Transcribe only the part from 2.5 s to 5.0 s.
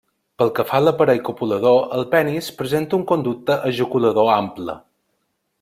presenta un conducte ejaculador ample.